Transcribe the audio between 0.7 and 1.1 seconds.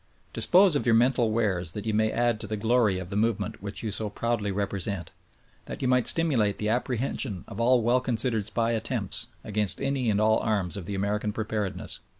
of your